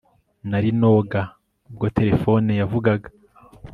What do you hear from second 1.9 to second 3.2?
terefone yavugaga